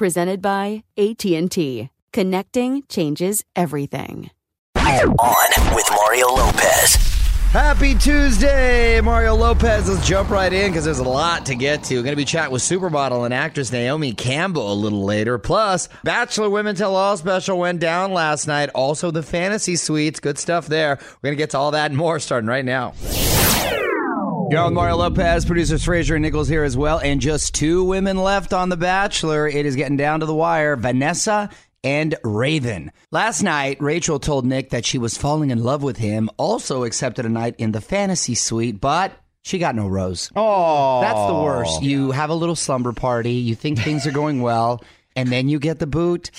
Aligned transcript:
Presented 0.00 0.40
by 0.40 0.82
AT&T. 0.96 1.90
Connecting 2.14 2.82
changes 2.88 3.44
everything. 3.54 4.30
On 4.78 5.74
with 5.74 5.84
Mario 5.90 6.26
Lopez. 6.28 6.94
Happy 7.52 7.94
Tuesday, 7.94 8.98
Mario 9.02 9.34
Lopez. 9.34 9.90
Let's 9.90 10.08
jump 10.08 10.30
right 10.30 10.50
in 10.50 10.70
because 10.70 10.86
there's 10.86 11.00
a 11.00 11.04
lot 11.04 11.44
to 11.44 11.54
get 11.54 11.84
to. 11.84 11.96
Going 11.96 12.12
to 12.12 12.16
be 12.16 12.24
chatting 12.24 12.50
with 12.50 12.62
supermodel 12.62 13.26
and 13.26 13.34
actress 13.34 13.72
Naomi 13.72 14.14
Campbell 14.14 14.72
a 14.72 14.74
little 14.74 15.04
later. 15.04 15.36
Plus, 15.36 15.90
Bachelor 16.02 16.48
Women 16.48 16.76
Tell 16.76 16.96
All 16.96 17.18
special 17.18 17.58
went 17.58 17.80
down 17.80 18.14
last 18.14 18.46
night. 18.46 18.70
Also, 18.74 19.10
the 19.10 19.22
fantasy 19.22 19.76
suites. 19.76 20.18
Good 20.18 20.38
stuff 20.38 20.66
there. 20.66 20.96
We're 20.98 21.28
going 21.28 21.36
to 21.36 21.42
get 21.42 21.50
to 21.50 21.58
all 21.58 21.72
that 21.72 21.90
and 21.90 21.98
more 21.98 22.18
starting 22.20 22.48
right 22.48 22.64
now. 22.64 22.94
You're 24.50 24.58
on 24.62 24.74
Mario 24.74 24.96
Lopez, 24.96 25.44
producers 25.44 25.84
Fraser 25.84 26.16
and 26.16 26.22
Nichols 26.22 26.48
here 26.48 26.64
as 26.64 26.76
well, 26.76 26.98
and 26.98 27.20
just 27.20 27.54
two 27.54 27.84
women 27.84 28.16
left 28.16 28.52
on 28.52 28.68
The 28.68 28.76
Bachelor. 28.76 29.46
It 29.46 29.64
is 29.64 29.76
getting 29.76 29.96
down 29.96 30.20
to 30.20 30.26
the 30.26 30.34
wire. 30.34 30.74
Vanessa 30.74 31.50
and 31.84 32.16
Raven. 32.24 32.90
Last 33.12 33.44
night, 33.44 33.80
Rachel 33.80 34.18
told 34.18 34.44
Nick 34.44 34.70
that 34.70 34.84
she 34.84 34.98
was 34.98 35.16
falling 35.16 35.50
in 35.50 35.62
love 35.62 35.84
with 35.84 35.98
him, 35.98 36.28
also 36.36 36.82
accepted 36.82 37.24
a 37.26 37.28
night 37.28 37.54
in 37.58 37.70
the 37.70 37.80
fantasy 37.80 38.34
suite, 38.34 38.80
but 38.80 39.12
she 39.42 39.58
got 39.58 39.76
no 39.76 39.86
rose. 39.86 40.32
Oh, 40.34 41.00
That's 41.00 41.26
the 41.28 41.34
worst. 41.34 41.82
You 41.82 42.10
have 42.10 42.30
a 42.30 42.34
little 42.34 42.56
slumber 42.56 42.92
party, 42.92 43.34
you 43.34 43.54
think 43.54 43.78
things 43.78 44.04
are 44.04 44.10
going 44.12 44.42
well, 44.42 44.82
and 45.14 45.28
then 45.28 45.48
you 45.48 45.60
get 45.60 45.78
the 45.78 45.86
boot. 45.86 46.32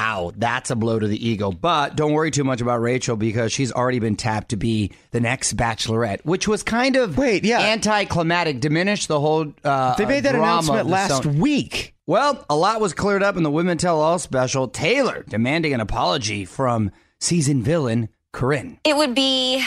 Ow, 0.00 0.32
that's 0.34 0.70
a 0.70 0.76
blow 0.76 0.98
to 0.98 1.06
the 1.06 1.28
ego. 1.28 1.52
But 1.52 1.94
don't 1.94 2.12
worry 2.12 2.30
too 2.30 2.42
much 2.44 2.60
about 2.60 2.80
Rachel 2.80 3.16
because 3.16 3.52
she's 3.52 3.70
already 3.70 3.98
been 3.98 4.16
tapped 4.16 4.48
to 4.48 4.56
be 4.56 4.92
the 5.10 5.20
next 5.20 5.56
bachelorette, 5.56 6.20
which 6.24 6.48
was 6.48 6.62
kind 6.62 6.96
of 6.96 7.18
Wait, 7.18 7.44
yeah. 7.44 7.60
anticlimactic, 7.60 8.60
diminished 8.60 9.08
the 9.08 9.20
whole. 9.20 9.52
Uh, 9.62 9.94
They 9.96 10.06
made 10.06 10.24
that 10.24 10.32
drama 10.32 10.46
announcement 10.52 10.88
last 10.88 11.22
song. 11.24 11.38
week. 11.38 11.94
Well, 12.06 12.44
a 12.48 12.56
lot 12.56 12.80
was 12.80 12.94
cleared 12.94 13.22
up 13.22 13.36
in 13.36 13.42
the 13.42 13.50
Women 13.50 13.76
Tell 13.78 14.00
All 14.00 14.18
special. 14.18 14.66
Taylor 14.68 15.24
demanding 15.28 15.74
an 15.74 15.80
apology 15.80 16.44
from 16.44 16.90
season 17.20 17.62
villain 17.62 18.08
Corinne. 18.32 18.78
it 18.84 18.96
would 18.96 19.14
be 19.14 19.62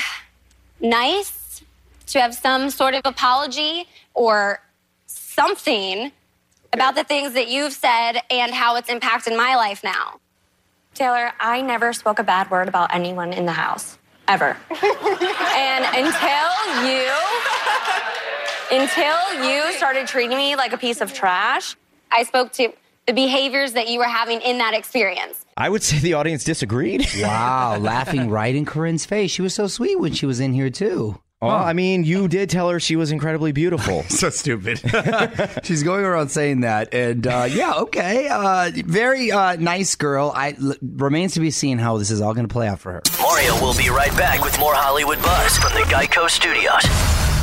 nice 0.82 1.62
to 2.08 2.20
have 2.20 2.34
some 2.34 2.70
sort 2.70 2.96
of 2.96 3.02
apology 3.06 3.86
or 4.14 4.60
something 5.06 6.12
about 6.74 6.96
the 6.96 7.04
things 7.04 7.34
that 7.34 7.48
you've 7.50 7.74
said 7.74 8.14
and 8.32 8.52
how 8.54 8.76
it's 8.76 8.90
impacted 8.90 9.36
my 9.38 9.56
life 9.56 9.84
now. 9.84 10.20
Taylor, 10.94 11.32
I 11.40 11.62
never 11.62 11.92
spoke 11.94 12.20
a 12.20 12.24
bad 12.24 12.52
word 12.52 12.68
about 12.68 12.94
anyone 12.94 13.34
in 13.34 13.46
the 13.46 13.52
house, 13.52 13.98
ever. 14.28 14.56
and 14.70 15.86
until 15.86 16.54
you, 16.88 17.10
until 18.72 19.44
you 19.50 19.74
started 19.74 20.08
treating 20.08 20.38
me 20.38 20.56
like 20.56 20.74
a 20.74 20.78
piece 20.78 21.02
of 21.02 21.14
trash, 21.14 21.76
I 22.12 22.24
spoke 22.24 22.52
to 22.54 22.72
the 23.08 23.14
behaviors 23.14 23.74
that 23.74 23.90
you 23.90 24.00
were 24.00 24.06
having 24.06 24.42
in 24.42 24.60
that 24.60 24.74
experience. 24.74 25.44
I 25.58 25.70
would 25.70 25.84
say 25.84 26.00
the 26.00 26.14
audience 26.14 26.44
disagreed. 26.44 27.06
Wow, 27.20 27.78
laughing 27.80 28.30
right 28.30 28.56
in 28.56 28.66
Corinne's 28.66 29.06
face. 29.06 29.32
She 29.32 29.42
was 29.42 29.54
so 29.54 29.68
sweet 29.68 30.00
when 30.00 30.14
she 30.14 30.26
was 30.26 30.40
in 30.40 30.54
here 30.54 30.70
too. 30.70 31.20
Well, 31.48 31.56
I 31.64 31.74
mean, 31.74 32.04
you 32.04 32.28
did 32.28 32.50
tell 32.50 32.70
her 32.70 32.80
she 32.80 32.96
was 32.96 33.12
incredibly 33.12 33.52
beautiful. 33.52 34.04
so 34.10 34.30
stupid. 34.30 34.80
She's 35.64 35.84
going 35.84 36.06
around 36.06 36.30
saying 36.30 36.62
that, 36.62 36.94
and 36.94 37.26
uh, 37.26 37.48
yeah, 37.50 37.74
okay, 37.76 38.28
uh, 38.30 38.72
very 38.86 39.32
uh, 39.32 39.56
nice 39.58 39.96
girl. 39.96 40.32
I 40.36 40.56
l- 40.62 40.76
remains 40.82 41.34
to 41.34 41.40
be 41.40 41.52
seen 41.52 41.78
how 41.78 41.98
this 41.98 42.12
is 42.12 42.22
all 42.22 42.34
going 42.34 42.48
to 42.48 42.54
play 42.54 42.68
out 42.68 42.80
for 42.80 42.94
her. 42.94 43.02
Mario 43.22 43.54
will 43.62 43.76
be 43.76 43.90
right 43.90 44.16
back 44.18 44.44
with 44.44 44.58
more 44.60 44.74
Hollywood 44.74 45.22
Buzz 45.22 45.58
from 45.58 45.74
the 45.74 45.86
Geico 45.88 46.30
Studios. 46.30 46.84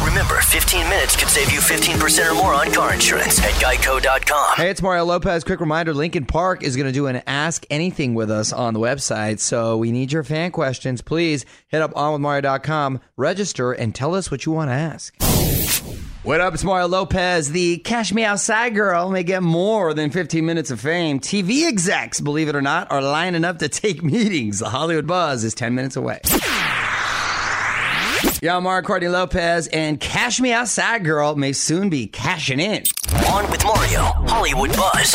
Remember, 0.05 0.37
15 0.41 0.88
minutes 0.88 1.15
could 1.15 1.28
save 1.28 1.53
you 1.53 1.61
15% 1.61 2.31
or 2.31 2.34
more 2.34 2.55
on 2.55 2.72
car 2.72 2.94
insurance 2.94 3.38
at 3.41 3.53
geico.com. 3.55 4.56
Hey, 4.56 4.71
it's 4.71 4.81
Mario 4.81 5.05
Lopez. 5.05 5.44
Quick 5.44 5.61
reminder: 5.61 5.93
Linkin 5.93 6.25
Park 6.25 6.62
is 6.62 6.75
going 6.77 6.87
to 6.87 6.93
do 6.93 7.06
an 7.06 7.22
Ask 7.27 7.66
Anything 7.71 8.15
with 8.15 8.31
us 8.31 8.53
on 8.53 8.72
the 8.72 8.81
website. 8.81 9.41
So 9.41 9.77
we 9.77 9.93
need 9.93 10.11
your 10.11 10.25
fan 10.25 10.53
questions. 10.53 11.03
Please 11.03 11.44
hit 11.69 11.83
up 11.83 11.93
onwithmario.com, 11.93 13.00
register, 13.16 13.72
and 13.72 13.94
tell 13.94 14.15
us 14.15 14.31
what 14.31 14.47
you 14.47 14.53
want 14.53 14.71
to 14.71 14.75
ask. 14.75 15.15
What 16.22 16.41
up? 16.41 16.53
It's 16.55 16.65
Mario 16.65 16.87
Lopez. 16.88 17.50
The 17.50 17.78
Cash 17.78 18.12
Me 18.12 18.25
Outside 18.25 18.75
girl 18.75 19.11
may 19.11 19.22
get 19.22 19.43
more 19.43 19.94
than 19.94 20.11
15 20.11 20.44
minutes 20.44 20.70
of 20.70 20.81
fame. 20.81 21.19
TV 21.20 21.67
execs, 21.67 22.20
believe 22.20 22.49
it 22.49 22.56
or 22.56 22.61
not, 22.62 22.91
are 22.91 23.00
lining 23.02 23.44
up 23.44 23.58
to 23.61 23.69
take 23.69 24.02
meetings. 24.02 24.58
The 24.58 24.69
Hollywood 24.69 25.06
Buzz 25.06 25.44
is 25.44 25.55
10 25.55 25.75
minutes 25.75 25.97
away. 25.97 26.20
Yeah, 28.42 28.56
I'm 28.56 28.62
Mario 28.62 28.87
Courtney 28.87 29.08
Lopez, 29.08 29.66
and 29.66 30.00
Cash 30.00 30.40
Me 30.40 30.50
Outside 30.50 31.04
girl 31.04 31.37
may 31.37 31.52
soon 31.52 31.90
be 31.90 32.06
cashing 32.06 32.58
in. 32.58 32.84
On 33.31 33.50
with 33.50 33.62
Mario, 33.62 34.00
Hollywood 34.00 34.75
Buzz. 34.75 35.12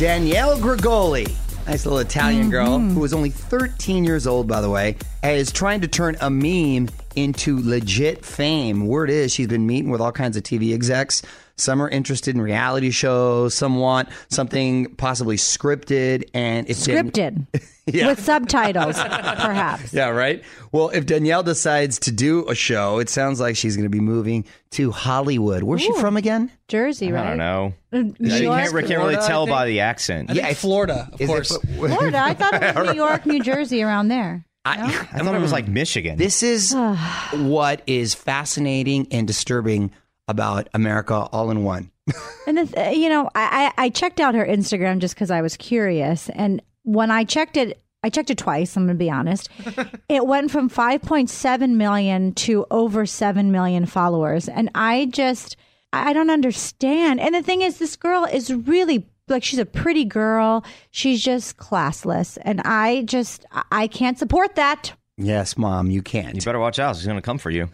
Danielle 0.00 0.58
Bregoli, 0.58 1.32
nice 1.68 1.86
little 1.86 2.00
Italian 2.00 2.42
mm-hmm. 2.42 2.50
girl 2.50 2.78
who 2.80 3.04
is 3.04 3.14
only 3.14 3.30
13 3.30 4.02
years 4.02 4.26
old, 4.26 4.48
by 4.48 4.60
the 4.60 4.68
way, 4.68 4.96
is 5.22 5.52
trying 5.52 5.80
to 5.82 5.86
turn 5.86 6.16
a 6.20 6.28
meme 6.28 6.88
into 7.14 7.60
legit 7.62 8.24
fame. 8.24 8.88
Word 8.88 9.10
is 9.10 9.32
she's 9.32 9.46
been 9.46 9.68
meeting 9.68 9.92
with 9.92 10.00
all 10.00 10.10
kinds 10.10 10.36
of 10.36 10.42
TV 10.42 10.74
execs. 10.74 11.22
Some 11.60 11.82
are 11.82 11.88
interested 11.88 12.34
in 12.34 12.40
reality 12.40 12.90
shows. 12.90 13.54
Some 13.54 13.76
want 13.76 14.08
something 14.30 14.94
possibly 14.96 15.36
scripted, 15.36 16.24
and 16.34 16.68
it's 16.70 16.86
Scripted 16.86 17.46
Yeah. 17.86 18.08
with 18.08 18.20
subtitles, 18.22 18.96
perhaps. 18.96 19.94
Yeah, 19.94 20.08
right. 20.10 20.42
Well, 20.72 20.90
if 20.90 21.06
Danielle 21.06 21.42
decides 21.42 21.98
to 22.00 22.12
do 22.12 22.46
a 22.48 22.54
show, 22.54 22.98
it 22.98 23.08
sounds 23.08 23.40
like 23.40 23.56
she's 23.56 23.76
going 23.76 23.84
to 23.86 23.90
be 23.90 24.00
moving 24.00 24.44
to 24.72 24.90
Hollywood. 24.90 25.62
Where's 25.62 25.80
she 25.82 25.92
from 25.94 26.16
again? 26.18 26.50
Jersey, 26.68 27.10
right? 27.12 27.24
I 27.24 27.28
don't 27.30 27.38
know. 27.38 27.74
Uh, 27.92 27.96
New 27.98 28.14
You 28.18 28.28
can't, 28.50 28.70
York, 28.72 28.86
can't 28.86 29.00
really 29.00 29.16
tell 29.16 29.46
by 29.46 29.64
the 29.66 29.80
accent. 29.80 30.30
I 30.30 30.34
think 30.34 30.56
Florida, 30.58 31.08
of 31.12 31.20
Is 31.20 31.28
it- 31.28 31.32
course. 31.32 31.56
Florida. 31.76 32.18
I 32.18 32.34
thought 32.34 32.54
it 32.62 32.74
was 32.76 32.88
New 32.90 32.94
York, 32.94 33.24
New 33.24 33.42
Jersey, 33.42 33.82
around 33.82 34.08
there. 34.08 34.44
I, 34.66 34.84
I 35.12 35.20
thought 35.20 35.34
it 35.34 35.40
was 35.40 35.52
like 35.52 35.66
Michigan. 35.66 36.18
This 36.18 36.42
is 36.42 36.74
what 37.32 37.82
is 37.86 38.12
fascinating 38.14 39.08
and 39.12 39.26
disturbing 39.26 39.92
about 40.28 40.68
America 40.74 41.14
all 41.32 41.50
in 41.50 41.64
one. 41.64 41.90
And 42.46 42.56
the 42.56 42.64
th- 42.66 42.96
you 42.96 43.10
know, 43.10 43.28
I, 43.34 43.72
I 43.76 43.84
I 43.84 43.88
checked 43.90 44.20
out 44.20 44.34
her 44.34 44.46
Instagram 44.46 45.00
just 45.00 45.14
because 45.14 45.30
I 45.30 45.42
was 45.42 45.54
curious, 45.58 46.30
and 46.30 46.62
when 46.84 47.10
I 47.10 47.24
checked 47.24 47.58
it, 47.58 47.82
I 48.02 48.08
checked 48.08 48.30
it 48.30 48.38
twice. 48.38 48.74
I'm 48.74 48.86
going 48.86 48.96
to 48.96 48.98
be 49.04 49.10
honest. 49.10 49.50
it 50.08 50.26
went 50.26 50.50
from 50.50 50.70
5.7 50.70 51.70
million 51.74 52.32
to 52.34 52.64
over 52.70 53.04
7 53.04 53.52
million 53.52 53.84
followers, 53.84 54.48
and 54.48 54.70
I 54.74 55.06
just 55.12 55.56
I 55.92 56.14
don't 56.14 56.30
understand. 56.30 57.20
And 57.20 57.34
the 57.34 57.42
thing 57.42 57.60
is, 57.60 57.78
this 57.78 57.96
girl 57.96 58.24
is 58.24 58.50
really 58.50 59.06
like 59.28 59.44
she's 59.44 59.58
a 59.58 59.66
pretty 59.66 60.06
girl. 60.06 60.64
She's 60.90 61.22
just 61.22 61.58
classless, 61.58 62.38
and 62.40 62.62
I 62.64 63.02
just 63.02 63.44
I- 63.52 63.64
I 63.70 63.86
can't 63.88 64.18
support 64.18 64.54
that. 64.54 64.94
Yes, 65.18 65.58
Mom, 65.58 65.90
you 65.90 66.00
can't. 66.00 66.34
you 66.36 66.40
better 66.42 66.60
watch 66.60 66.78
out. 66.78 66.96
She's 66.96 67.04
going 67.04 67.18
to 67.18 67.22
come 67.22 67.36
for 67.38 67.50
you. 67.50 67.68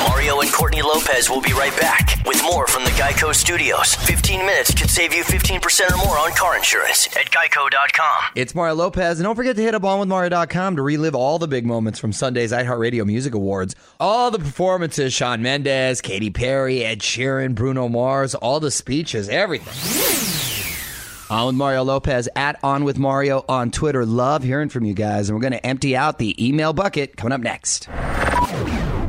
Mario 0.00 0.40
and 0.40 0.52
Courtney 0.52 0.82
Lopez 0.82 1.28
will 1.28 1.40
be 1.40 1.52
right 1.52 1.76
back 1.76 2.22
with 2.24 2.40
more 2.44 2.66
from 2.66 2.84
the 2.84 2.90
Geico 2.90 3.34
Studios. 3.34 3.94
15 3.96 4.40
minutes 4.40 4.72
could 4.74 4.90
save 4.90 5.12
you 5.12 5.24
15% 5.24 5.90
or 5.92 5.96
more 6.06 6.18
on 6.18 6.30
car 6.32 6.56
insurance 6.56 7.06
at 7.16 7.26
geico.com. 7.30 8.32
It's 8.34 8.54
Mario 8.54 8.74
Lopez, 8.74 9.18
and 9.18 9.24
don't 9.24 9.34
forget 9.34 9.56
to 9.56 9.62
hit 9.62 9.74
up 9.74 9.82
onwithmario.com 9.82 10.76
to 10.76 10.82
relive 10.82 11.14
all 11.14 11.38
the 11.38 11.48
big 11.48 11.66
moments 11.66 11.98
from 11.98 12.12
Sunday's 12.12 12.52
iHeartRadio 12.52 13.04
Music 13.06 13.34
Awards. 13.34 13.74
All 13.98 14.30
the 14.30 14.38
performances, 14.38 15.12
Shawn 15.12 15.42
Mendes, 15.42 16.00
Katy 16.00 16.30
Perry, 16.30 16.84
Ed 16.84 17.00
Sheeran, 17.00 17.54
Bruno 17.54 17.88
Mars, 17.88 18.34
all 18.36 18.60
the 18.60 18.70
speeches, 18.70 19.28
everything. 19.28 19.74
On 21.30 21.46
with 21.48 21.56
Mario 21.56 21.82
Lopez 21.82 22.28
at 22.36 22.58
On 22.62 22.84
with 22.84 22.98
Mario 22.98 23.44
on 23.48 23.70
Twitter. 23.70 24.06
Love 24.06 24.42
hearing 24.42 24.68
from 24.68 24.84
you 24.84 24.94
guys, 24.94 25.28
and 25.28 25.36
we're 25.36 25.42
going 25.42 25.52
to 25.52 25.66
empty 25.66 25.94
out 25.96 26.18
the 26.18 26.46
email 26.46 26.72
bucket 26.72 27.16
coming 27.16 27.32
up 27.32 27.40
next. 27.40 27.88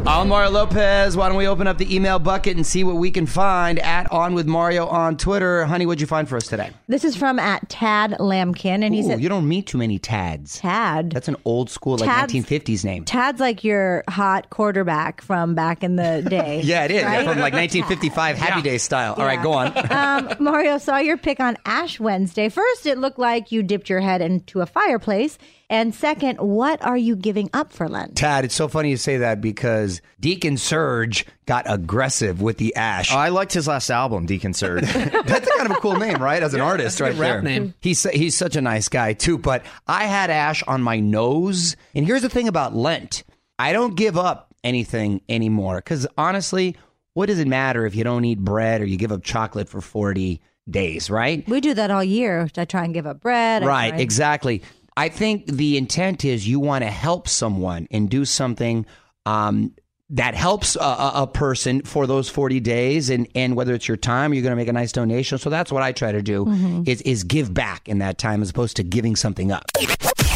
Mario 0.09 0.49
Lopez, 0.51 1.15
why 1.15 1.29
don't 1.29 1.37
we 1.37 1.47
open 1.47 1.65
up 1.65 1.77
the 1.77 1.95
email 1.95 2.19
bucket 2.19 2.55
and 2.57 2.65
see 2.65 2.83
what 2.83 2.95
we 2.97 3.09
can 3.09 3.25
find 3.25 3.79
at 3.79 4.11
On 4.11 4.33
with 4.33 4.47
Mario 4.47 4.85
on 4.87 5.15
Twitter? 5.15 5.63
Honey, 5.65 5.85
what'd 5.85 6.01
you 6.01 6.07
find 6.07 6.27
for 6.27 6.35
us 6.35 6.45
today? 6.47 6.71
This 6.87 7.05
is 7.05 7.15
from 7.15 7.39
at 7.39 7.69
Tad 7.69 8.11
Lamkin, 8.19 8.83
and 8.83 8.93
he 8.93 8.99
Ooh, 9.01 9.07
said, 9.07 9.21
you 9.21 9.29
don't 9.29 9.47
meet 9.47 9.67
too 9.67 9.77
many 9.77 9.97
Tads. 9.97 10.59
"Tad, 10.59 11.11
That's 11.11 11.27
an 11.29 11.37
old 11.45 11.69
school, 11.69 11.97
like 11.97 12.09
Tad's- 12.09 12.33
1950s 12.33 12.83
name. 12.83 13.05
Tad's 13.05 13.39
like 13.39 13.63
your 13.63 14.03
hot 14.09 14.49
quarterback 14.49 15.21
from 15.21 15.55
back 15.55 15.83
in 15.83 15.95
the 15.95 16.21
day. 16.29 16.61
Yeah, 16.63 16.83
it 16.85 16.91
is. 16.91 17.03
right? 17.03 17.19
From 17.25 17.39
like 17.39 17.53
1955 17.53 18.37
Happy 18.39 18.61
Day 18.61 18.77
style. 18.77 19.13
All 19.13 19.25
right, 19.25 19.41
go 19.41 19.53
on. 19.53 19.71
um, 19.91 20.35
Mario 20.39 20.79
saw 20.79 20.97
your 20.97 21.17
pick 21.17 21.39
on 21.39 21.55
Ash 21.65 21.99
Wednesday. 21.99 22.49
First, 22.49 22.85
it 22.85 22.97
looked 22.97 23.19
like 23.19 23.51
you 23.53 23.63
dipped 23.63 23.89
your 23.89 24.01
head 24.01 24.21
into 24.21 24.59
a 24.61 24.65
fireplace. 24.65 25.37
And 25.71 25.93
second, 25.93 26.37
what 26.37 26.83
are 26.83 26.97
you 26.97 27.15
giving 27.15 27.49
up 27.53 27.71
for 27.71 27.87
Lent? 27.87 28.15
Tad, 28.15 28.43
it's 28.43 28.55
so 28.55 28.67
funny 28.67 28.89
you 28.89 28.97
say 28.97 29.17
that 29.17 29.39
because 29.39 30.01
Deacon 30.19 30.57
Surge 30.57 31.27
got 31.45 31.65
aggressive 31.67 32.41
with 32.41 32.57
the 32.57 32.75
ash. 32.75 33.13
Oh, 33.13 33.17
I 33.17 33.29
liked 33.29 33.53
his 33.53 33.67
last 33.67 33.91
album, 33.91 34.25
Deacon 34.25 34.53
Surge. 34.53 34.81
That's 34.93 35.57
kind 35.57 35.69
of 35.69 35.77
a 35.77 35.79
cool 35.79 35.97
name, 35.97 36.23
right? 36.23 36.41
As 36.41 36.55
an 36.55 36.61
artist, 36.61 36.99
right 36.99 37.11
good 37.11 37.19
rap 37.19 37.31
there. 37.33 37.41
name. 37.43 37.75
He's 37.81 38.01
he's 38.09 38.35
such 38.35 38.55
a 38.55 38.61
nice 38.61 38.89
guy 38.89 39.13
too. 39.13 39.37
But 39.37 39.63
I 39.87 40.05
had 40.05 40.31
ash 40.31 40.63
on 40.63 40.81
my 40.81 40.99
nose, 40.99 41.75
and 41.93 42.03
here's 42.03 42.23
the 42.23 42.29
thing 42.29 42.47
about 42.47 42.75
Lent: 42.75 43.23
I 43.59 43.71
don't 43.71 43.95
give 43.95 44.17
up 44.17 44.55
anything 44.63 45.21
anymore 45.29 45.77
because 45.77 46.07
honestly, 46.17 46.77
what 47.13 47.27
does 47.27 47.37
it 47.37 47.47
matter 47.47 47.85
if 47.85 47.95
you 47.95 48.03
don't 48.03 48.25
eat 48.25 48.39
bread 48.39 48.81
or 48.81 48.85
you 48.85 48.97
give 48.97 49.11
up 49.11 49.23
chocolate 49.23 49.69
for 49.69 49.81
forty 49.81 50.41
days, 50.69 51.09
right? 51.09 51.47
We 51.47 51.61
do 51.61 51.73
that 51.75 51.91
all 51.91 52.03
year. 52.03 52.47
I 52.57 52.65
try 52.65 52.85
and 52.85 52.93
give 52.93 53.05
up 53.07 53.21
bread. 53.21 53.65
Right, 53.65 53.99
exactly. 53.99 54.63
I 54.99 55.07
think 55.07 55.45
the 55.45 55.77
intent 55.77 56.25
is 56.25 56.45
you 56.45 56.59
want 56.59 56.83
to 56.83 56.89
help 56.89 57.29
someone 57.29 57.87
and 57.89 58.09
do 58.09 58.25
something 58.25 58.85
um, 59.25 59.73
that 60.09 60.35
helps 60.35 60.75
a, 60.75 60.81
a, 60.81 61.11
a 61.23 61.27
person 61.27 61.83
for 61.83 62.05
those 62.05 62.27
40 62.27 62.59
days 62.59 63.09
and, 63.09 63.25
and 63.33 63.55
whether 63.55 63.73
it's 63.73 63.87
your 63.87 63.95
time 63.95 64.33
you're 64.33 64.43
going 64.43 64.51
to 64.51 64.57
make 64.57 64.67
a 64.67 64.73
nice 64.73 64.91
donation. 64.91 65.37
So 65.37 65.49
that's 65.49 65.71
what 65.71 65.83
I 65.83 65.93
try 65.93 66.11
to 66.11 66.21
do 66.21 66.83
is, 66.85 67.01
is 67.03 67.23
give 67.23 67.53
back 67.53 67.87
in 67.87 67.99
that 67.99 68.17
time 68.17 68.41
as 68.41 68.49
opposed 68.49 68.75
to 68.75 68.83
giving 68.83 69.15
something 69.15 69.53
up. 69.53 69.63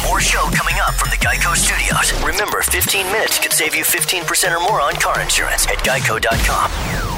More 0.06 0.20
show 0.22 0.44
coming 0.54 0.76
up 0.80 0.94
from 0.94 1.10
the 1.10 1.16
Geico 1.16 1.54
Studios. 1.54 2.24
Remember, 2.24 2.62
15 2.62 3.04
minutes 3.12 3.38
could 3.38 3.52
save 3.52 3.74
you 3.74 3.84
15% 3.84 4.56
or 4.56 4.60
more 4.60 4.80
on 4.80 4.94
car 4.94 5.20
insurance 5.20 5.66
at 5.66 5.76
geico.com. 5.80 7.13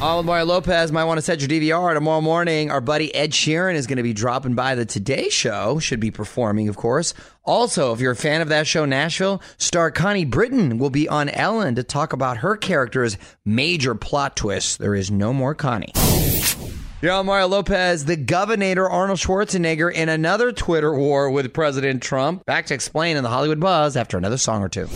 Mario 0.00 0.44
Lopez, 0.44 0.92
might 0.92 1.04
want 1.04 1.18
to 1.18 1.22
set 1.22 1.40
your 1.40 1.48
DVR 1.48 1.92
tomorrow 1.92 2.20
morning. 2.20 2.70
Our 2.70 2.80
buddy 2.80 3.12
Ed 3.14 3.32
Sheeran 3.32 3.74
is 3.74 3.86
going 3.86 3.96
to 3.96 4.02
be 4.02 4.12
dropping 4.12 4.54
by 4.54 4.74
the 4.76 4.86
Today 4.86 5.28
Show. 5.28 5.80
Should 5.80 5.98
be 5.98 6.12
performing, 6.12 6.68
of 6.68 6.76
course. 6.76 7.14
Also, 7.44 7.92
if 7.92 8.00
you're 8.00 8.12
a 8.12 8.16
fan 8.16 8.40
of 8.40 8.48
that 8.48 8.66
show, 8.66 8.84
Nashville, 8.84 9.42
star 9.56 9.90
Connie 9.90 10.24
Britton 10.24 10.78
will 10.78 10.90
be 10.90 11.08
on 11.08 11.28
Ellen 11.28 11.74
to 11.74 11.82
talk 11.82 12.12
about 12.12 12.38
her 12.38 12.56
character's 12.56 13.18
major 13.44 13.94
plot 13.94 14.36
twist. 14.36 14.78
There 14.78 14.94
is 14.94 15.10
no 15.10 15.32
more 15.32 15.54
Connie. 15.54 15.92
On 17.02 17.26
Mario 17.26 17.46
Lopez, 17.48 18.04
the 18.04 18.16
governor 18.16 18.88
Arnold 18.88 19.18
Schwarzenegger 19.18 19.92
in 19.92 20.08
another 20.08 20.52
Twitter 20.52 20.94
war 20.94 21.30
with 21.30 21.52
President 21.52 22.02
Trump. 22.02 22.44
Back 22.44 22.66
to 22.66 22.74
explain 22.74 23.16
in 23.16 23.24
the 23.24 23.30
Hollywood 23.30 23.60
Buzz 23.60 23.96
after 23.96 24.16
another 24.16 24.38
song 24.38 24.62
or 24.62 24.68
two. 24.68 24.88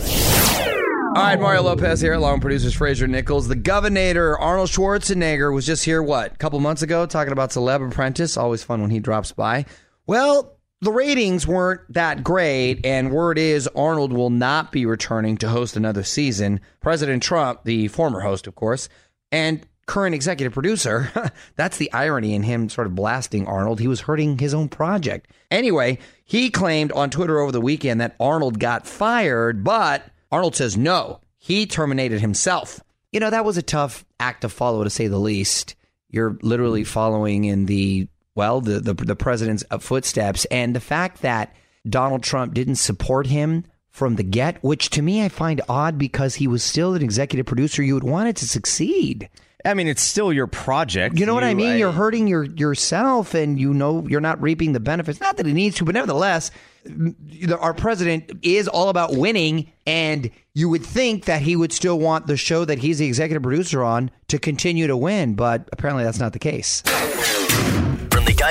All 1.15 1.21
right, 1.21 1.39
Mario 1.39 1.61
Lopez 1.61 2.01
here, 2.01 2.13
along 2.13 2.33
with 2.33 2.41
producers 2.41 2.73
Fraser 2.73 3.05
Nichols. 3.05 3.47
The 3.47 3.55
governor 3.55 4.35
Arnold 4.35 4.69
Schwarzenegger 4.69 5.53
was 5.53 5.63
just 5.63 5.85
here, 5.85 6.01
what, 6.01 6.33
a 6.33 6.37
couple 6.37 6.59
months 6.59 6.81
ago, 6.81 7.05
talking 7.05 7.31
about 7.31 7.51
Celeb 7.51 7.87
Apprentice. 7.87 8.35
Always 8.35 8.63
fun 8.63 8.81
when 8.81 8.89
he 8.89 8.99
drops 8.99 9.31
by. 9.31 9.67
Well, 10.07 10.57
the 10.81 10.91
ratings 10.91 11.45
weren't 11.45 11.81
that 11.93 12.23
great, 12.23 12.83
and 12.83 13.11
word 13.11 13.37
is 13.37 13.69
Arnold 13.75 14.11
will 14.11 14.31
not 14.31 14.71
be 14.71 14.87
returning 14.87 15.37
to 15.37 15.49
host 15.49 15.77
another 15.77 16.01
season. 16.01 16.59
President 16.81 17.21
Trump, 17.21 17.63
the 17.63 17.89
former 17.89 18.21
host, 18.21 18.47
of 18.47 18.55
course, 18.55 18.89
and 19.31 19.63
current 19.85 20.15
executive 20.15 20.53
producer, 20.53 21.31
that's 21.55 21.77
the 21.77 21.93
irony 21.93 22.33
in 22.33 22.41
him 22.41 22.69
sort 22.69 22.87
of 22.87 22.95
blasting 22.95 23.45
Arnold. 23.45 23.79
He 23.79 23.87
was 23.87 24.01
hurting 24.01 24.39
his 24.39 24.55
own 24.55 24.67
project. 24.67 25.29
Anyway, 25.51 25.99
he 26.25 26.49
claimed 26.49 26.91
on 26.93 27.11
Twitter 27.11 27.39
over 27.39 27.51
the 27.51 27.61
weekend 27.61 28.01
that 28.01 28.15
Arnold 28.19 28.57
got 28.57 28.87
fired, 28.87 29.63
but 29.63 30.09
Arnold 30.33 30.55
says 30.55 30.75
no, 30.75 31.19
he 31.37 31.67
terminated 31.67 32.19
himself. 32.19 32.79
You 33.11 33.19
know, 33.19 33.29
that 33.29 33.45
was 33.45 33.55
a 33.57 33.61
tough 33.61 34.03
act 34.19 34.41
to 34.41 34.49
follow, 34.49 34.83
to 34.83 34.89
say 34.89 35.05
the 35.05 35.19
least. 35.19 35.75
You're 36.09 36.39
literally 36.41 36.83
following 36.83 37.45
in 37.45 37.67
the, 37.67 38.07
well, 38.33 38.59
the, 38.59 38.79
the, 38.79 38.95
the 38.95 39.15
president's 39.15 39.63
uh, 39.69 39.77
footsteps. 39.77 40.45
And 40.45 40.75
the 40.75 40.79
fact 40.79 41.21
that 41.21 41.55
Donald 41.87 42.23
Trump 42.23 42.55
didn't 42.55 42.77
support 42.77 43.27
him 43.27 43.65
from 43.91 44.15
the 44.15 44.23
get, 44.23 44.63
which 44.63 44.89
to 44.89 45.03
me 45.03 45.23
I 45.23 45.29
find 45.29 45.61
odd 45.69 45.99
because 45.99 46.33
he 46.33 46.47
was 46.47 46.63
still 46.63 46.95
an 46.95 47.03
executive 47.03 47.45
producer. 47.45 47.83
You 47.83 47.93
would 47.93 48.03
want 48.03 48.29
it 48.29 48.35
to 48.37 48.47
succeed. 48.47 49.29
I 49.65 49.73
mean, 49.73 49.87
it's 49.87 50.01
still 50.01 50.33
your 50.33 50.47
project. 50.47 51.17
You 51.17 51.25
know 51.25 51.33
what 51.33 51.43
I 51.43 51.53
mean? 51.53 51.77
You're 51.77 51.91
hurting 51.91 52.27
your 52.27 52.43
yourself, 52.43 53.33
and 53.33 53.59
you 53.59 53.73
know 53.73 54.05
you're 54.07 54.21
not 54.21 54.41
reaping 54.41 54.73
the 54.73 54.79
benefits. 54.79 55.19
Not 55.21 55.37
that 55.37 55.45
he 55.45 55.53
needs 55.53 55.77
to, 55.77 55.85
but 55.85 55.93
nevertheless, 55.93 56.51
you 56.85 57.55
our 57.55 57.73
president 57.73 58.31
is 58.41 58.67
all 58.67 58.89
about 58.89 59.15
winning, 59.15 59.71
and 59.85 60.29
you 60.53 60.69
would 60.69 60.85
think 60.85 61.25
that 61.25 61.41
he 61.41 61.55
would 61.55 61.71
still 61.71 61.97
want 61.97 62.27
the 62.27 62.37
show 62.37 62.65
that 62.65 62.79
he's 62.79 62.99
the 62.99 63.07
executive 63.07 63.43
producer 63.43 63.83
on 63.83 64.11
to 64.27 64.37
continue 64.37 64.87
to 64.87 64.97
win, 64.97 65.35
but 65.35 65.69
apparently 65.71 66.03
that's 66.03 66.19
not 66.19 66.33
the 66.33 66.39
case. 66.39 66.83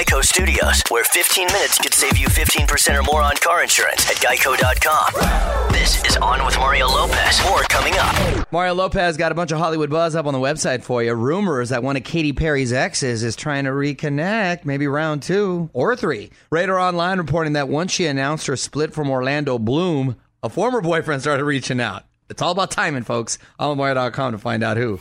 Geico 0.03 0.25
Studios, 0.25 0.83
where 0.89 1.05
15 1.05 1.47
minutes 1.47 1.79
could 1.79 1.95
save 1.95 2.19
you 2.19 2.27
15% 2.27 2.99
or 2.99 3.05
more 3.05 3.23
on 3.23 3.37
car 3.37 3.63
insurance 3.63 4.11
at 4.11 4.17
geico.com. 4.17 5.73
This 5.73 6.03
is 6.05 6.17
On 6.17 6.45
with 6.45 6.59
Mario 6.59 6.89
Lopez. 6.89 7.41
More 7.45 7.63
coming 7.63 7.95
up. 7.97 8.51
Mario 8.53 8.75
Lopez 8.75 9.17
got 9.17 9.31
a 9.31 9.35
bunch 9.37 9.53
of 9.53 9.59
Hollywood 9.59 9.91
buzz 9.91 10.17
up 10.17 10.27
on 10.27 10.35
the 10.35 10.41
website 10.41 10.83
for 10.83 11.05
you. 11.05 11.15
Rumors 11.15 11.69
that 11.69 11.85
one 11.85 11.97
of 11.97 12.03
Katy 12.03 12.33
Perry's 12.33 12.73
exes 12.73 13.23
is 13.23 13.37
trying 13.37 13.63
to 13.65 13.71
reconnect, 13.71 14.65
maybe 14.65 14.89
round 14.89 15.23
two 15.23 15.71
or 15.73 15.95
three. 15.95 16.31
Radar 16.51 16.81
Online 16.81 17.19
reporting 17.19 17.53
that 17.53 17.69
once 17.69 17.93
she 17.93 18.07
announced 18.07 18.49
her 18.49 18.57
split 18.57 18.93
from 18.93 19.09
Orlando 19.09 19.57
Bloom, 19.57 20.17
a 20.43 20.49
former 20.49 20.81
boyfriend 20.81 21.23
started 21.23 21.45
reaching 21.45 21.81
out. 21.81 22.03
It's 22.29 22.43
all 22.43 22.51
about 22.51 22.73
timing, 22.73 23.05
folks. 23.05 23.39
OnWire.com 23.61 24.33
to 24.33 24.39
find 24.39 24.65
out 24.65 24.77
who. 24.79 24.99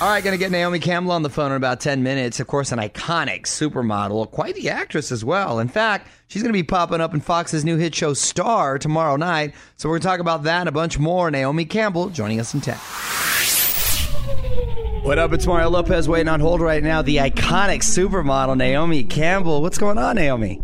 All 0.00 0.08
right, 0.08 0.24
going 0.24 0.32
to 0.32 0.38
get 0.38 0.50
Naomi 0.50 0.78
Campbell 0.78 1.12
on 1.12 1.22
the 1.22 1.28
phone 1.28 1.50
in 1.50 1.58
about 1.58 1.78
10 1.78 2.02
minutes. 2.02 2.40
Of 2.40 2.46
course, 2.46 2.72
an 2.72 2.78
iconic 2.78 3.42
supermodel, 3.42 4.30
quite 4.30 4.54
the 4.54 4.70
actress 4.70 5.12
as 5.12 5.26
well. 5.26 5.58
In 5.58 5.68
fact, 5.68 6.08
she's 6.26 6.42
going 6.42 6.54
to 6.54 6.58
be 6.58 6.62
popping 6.62 7.02
up 7.02 7.12
in 7.12 7.20
Fox's 7.20 7.66
new 7.66 7.76
hit 7.76 7.94
show 7.94 8.14
Star 8.14 8.78
tomorrow 8.78 9.16
night. 9.16 9.54
So 9.76 9.90
we're 9.90 9.96
going 9.96 10.00
to 10.00 10.08
talk 10.08 10.20
about 10.20 10.44
that 10.44 10.60
and 10.60 10.70
a 10.70 10.72
bunch 10.72 10.98
more. 10.98 11.30
Naomi 11.30 11.66
Campbell 11.66 12.08
joining 12.08 12.40
us 12.40 12.54
in 12.54 12.62
10. 12.62 12.76
What 15.04 15.18
up? 15.18 15.34
It's 15.34 15.46
Mario 15.46 15.68
Lopez 15.68 16.08
waiting 16.08 16.28
on 16.28 16.40
hold 16.40 16.62
right 16.62 16.82
now. 16.82 17.02
The 17.02 17.18
iconic 17.18 17.82
supermodel 17.82 18.56
Naomi 18.56 19.04
Campbell. 19.04 19.60
What's 19.60 19.76
going 19.76 19.98
on, 19.98 20.16
Naomi? 20.16 20.62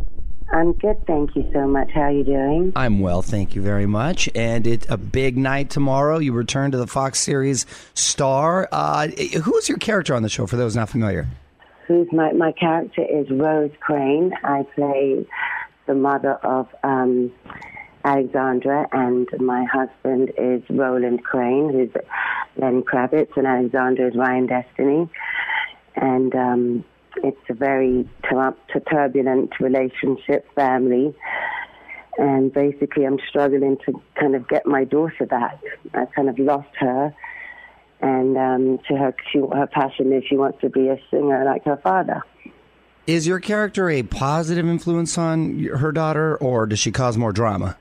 I'm 0.52 0.72
good, 0.74 1.04
thank 1.06 1.34
you 1.34 1.48
so 1.52 1.66
much. 1.66 1.90
How 1.90 2.02
are 2.02 2.12
you 2.12 2.24
doing? 2.24 2.72
I'm 2.76 3.00
well, 3.00 3.20
thank 3.20 3.54
you 3.54 3.62
very 3.62 3.86
much. 3.86 4.28
And 4.34 4.66
it's 4.66 4.86
a 4.88 4.96
big 4.96 5.36
night 5.36 5.70
tomorrow. 5.70 6.18
You 6.18 6.32
return 6.32 6.70
to 6.70 6.78
the 6.78 6.86
Fox 6.86 7.18
series 7.18 7.66
star. 7.94 8.68
Uh, 8.70 9.08
who's 9.08 9.68
your 9.68 9.78
character 9.78 10.14
on 10.14 10.22
the 10.22 10.28
show? 10.28 10.46
For 10.46 10.56
those 10.56 10.76
not 10.76 10.88
familiar, 10.88 11.26
Who's 11.86 12.08
my 12.12 12.32
my 12.32 12.52
character 12.52 13.02
is 13.02 13.30
Rose 13.30 13.70
Crane. 13.78 14.32
I 14.42 14.64
play 14.74 15.24
the 15.86 15.94
mother 15.94 16.32
of 16.32 16.68
um, 16.82 17.32
Alexandra, 18.04 18.88
and 18.90 19.28
my 19.38 19.64
husband 19.64 20.32
is 20.36 20.62
Roland 20.68 21.22
Crane, 21.22 21.70
who's 21.70 21.90
Lenny 22.56 22.82
Kravitz, 22.82 23.36
and 23.36 23.46
Alexandra 23.46 24.08
is 24.08 24.16
Ryan 24.16 24.46
Destiny. 24.46 25.08
And 25.94 26.34
um, 26.34 26.84
it's 27.22 27.40
a 27.48 27.54
very 27.54 28.08
tur- 28.28 28.56
turbulent 28.90 29.58
relationship, 29.60 30.46
family. 30.54 31.14
And 32.18 32.52
basically, 32.52 33.04
I'm 33.04 33.18
struggling 33.28 33.76
to 33.84 34.00
kind 34.18 34.34
of 34.34 34.48
get 34.48 34.66
my 34.66 34.84
daughter 34.84 35.26
back. 35.26 35.58
I 35.92 36.06
kind 36.06 36.28
of 36.28 36.38
lost 36.38 36.70
her. 36.78 37.14
And 38.00 38.36
um, 38.36 38.78
to 38.88 38.96
her, 38.96 39.14
she, 39.32 39.38
her 39.38 39.66
passion 39.66 40.12
is 40.12 40.24
she 40.28 40.36
wants 40.36 40.60
to 40.60 40.70
be 40.70 40.88
a 40.88 40.98
singer 41.10 41.44
like 41.44 41.64
her 41.64 41.78
father. 41.82 42.22
is 43.06 43.26
your 43.26 43.40
character 43.40 43.88
a 43.88 44.02
positive 44.02 44.66
influence 44.66 45.16
on 45.16 45.62
her 45.64 45.92
daughter, 45.92 46.36
or 46.36 46.66
does 46.66 46.78
she 46.78 46.90
cause 46.90 47.16
more 47.16 47.32
drama? 47.32 47.76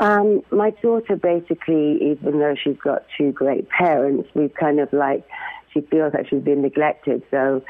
Um, 0.00 0.42
my 0.50 0.70
daughter 0.70 1.16
basically, 1.16 2.12
even 2.12 2.38
though 2.38 2.54
she's 2.62 2.78
got 2.78 3.04
two 3.18 3.32
great 3.32 3.68
parents, 3.68 4.28
we've 4.34 4.54
kind 4.54 4.80
of 4.80 4.90
like, 4.92 5.26
she 5.72 5.82
feels 5.82 6.14
like 6.14 6.28
she's 6.28 6.42
been 6.42 6.62
neglected. 6.62 7.22
So, 7.30 7.62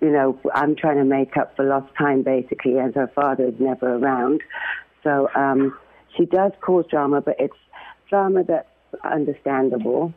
you 0.00 0.10
know, 0.10 0.38
I'm 0.54 0.76
trying 0.76 0.98
to 0.98 1.04
make 1.04 1.36
up 1.36 1.56
for 1.56 1.64
lost 1.64 1.92
time 1.96 2.22
basically, 2.22 2.78
as 2.78 2.94
her 2.94 3.10
father 3.14 3.46
is 3.48 3.54
never 3.58 3.96
around. 3.96 4.42
So 5.02 5.28
um, 5.34 5.76
she 6.16 6.26
does 6.26 6.52
cause 6.60 6.84
drama, 6.90 7.20
but 7.20 7.36
it's 7.38 7.56
drama 8.08 8.44
that's 8.44 8.68
understandable. 9.04 10.12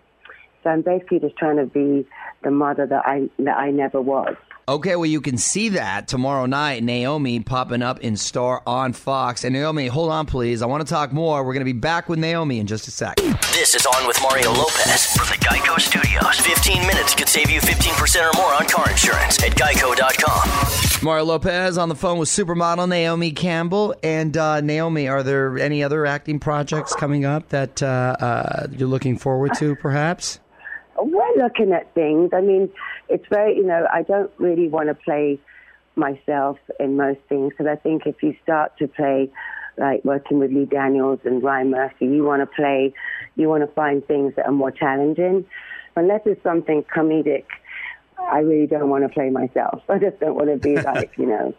So 0.63 0.69
I'm 0.69 0.81
basically 0.81 1.19
just 1.19 1.38
trying 1.38 1.57
to 1.57 1.65
be 1.65 2.07
the 2.43 2.51
mother 2.51 2.86
that 2.86 3.05
I 3.05 3.29
that 3.39 3.57
I 3.57 3.71
never 3.71 4.01
was. 4.01 4.36
Okay, 4.70 4.96
well, 4.96 5.08
you 5.08 5.20
can 5.20 5.40
see 5.40 5.70
that 5.70 6.08
tomorrow 6.08 6.46
night. 6.46 6.84
Naomi 6.84 7.40
popping 7.40 7.82
up 7.82 8.02
in 8.02 8.16
Star 8.16 8.62
on 8.68 8.94
Fox. 8.94 9.44
And 9.44 9.54
Naomi, 9.54 9.88
hold 9.88 10.12
on, 10.12 10.28
please. 10.28 10.62
I 10.62 10.68
want 10.68 10.86
to 10.86 10.94
talk 10.94 11.12
more. 11.12 11.44
We're 11.44 11.54
going 11.54 11.66
to 11.66 11.74
be 11.74 11.74
back 11.74 12.08
with 12.08 12.20
Naomi 12.20 12.60
in 12.60 12.68
just 12.68 12.88
a 12.88 12.92
sec. 12.92 13.16
This 13.52 13.74
is 13.74 13.88
On 13.88 14.06
with 14.06 14.22
Mario 14.22 14.52
Lopez 14.52 15.08
from 15.08 15.26
the 15.26 15.44
Geico 15.44 15.80
Studios. 15.80 16.40
15 16.42 16.86
minutes 16.86 17.16
could 17.16 17.28
save 17.28 17.50
you 17.50 17.60
15% 17.60 18.32
or 18.32 18.38
more 18.38 18.54
on 18.54 18.68
car 18.68 18.88
insurance 18.92 19.42
at 19.44 19.54
geico.com. 19.54 21.04
Mario 21.04 21.24
Lopez 21.24 21.80
on 21.80 21.90
the 21.90 21.96
phone 21.96 22.20
with 22.20 22.30
supermodel 22.30 22.88
Naomi 22.88 23.32
Campbell. 23.32 23.96
And 24.04 24.38
uh, 24.38 24.62
Naomi, 24.62 25.08
are 25.08 25.24
there 25.24 25.58
any 25.58 25.82
other 25.84 26.06
acting 26.06 26.38
projects 26.38 26.94
coming 26.94 27.26
up 27.26 27.50
that 27.50 27.82
uh, 27.82 28.16
uh, 28.20 28.68
you're 28.70 28.88
looking 28.88 29.18
forward 29.18 29.56
to, 29.56 29.76
perhaps? 29.78 30.40
We're 30.96 31.44
looking 31.44 31.72
at 31.72 31.92
things. 31.96 32.30
I 32.34 32.42
mean, 32.42 32.70
it's 33.10 33.25
very, 33.30 33.56
you 33.58 33.66
know, 33.66 33.88
I 33.92 34.04
don't 34.04 34.32
really 34.38 34.68
want 34.68 34.88
to 34.89 34.96
play 34.96 35.39
myself 35.96 36.58
in 36.80 36.96
most 36.96 37.20
things 37.28 37.51
because 37.51 37.68
I 37.68 37.75
think 37.75 38.04
if 38.06 38.22
you 38.24 38.36
start 38.44 38.78
to 38.78 38.88
play 38.88 39.32
like 39.78 40.04
working 40.04 40.39
with 40.39 40.51
Lee 40.51 40.66
Daniels 40.66 41.20
and 41.24 41.42
Ryan 41.42 41.72
Murphy, 41.72 42.06
you 42.06 42.24
want 42.24 42.42
to 42.42 42.46
play, 42.46 42.94
you 43.36 43.48
want 43.48 43.68
to 43.68 43.74
find 43.74 44.06
things 44.06 44.34
that 44.36 44.46
are 44.46 44.51
more 44.51 44.72
challenging. 44.72 45.46
Unless 45.96 46.22
it's 46.25 46.44
something 46.44 46.84
comedic, 46.84 47.46
I 48.20 48.39
really 48.39 48.68
don't 48.68 48.89
want 48.89 49.04
to 49.04 49.10
play 49.10 49.30
myself. 49.30 49.82
I 49.89 49.98
just 49.98 50.20
don't 50.20 50.36
want 50.36 50.50
to 50.50 50.58
be 50.58 50.75
like, 50.75 51.12
you 51.18 51.25
know, 51.25 51.56